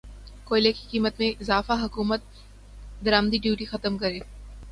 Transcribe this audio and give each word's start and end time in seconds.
کوئلے 0.45 0.71
کی 0.71 0.87
قیمت 0.91 1.19
میں 1.19 1.29
اضافہ 1.41 1.73
حکومت 1.83 2.21
درمدی 3.05 3.37
ڈیوٹی 3.37 3.65
ختم 3.65 3.97
کرے 3.97 4.19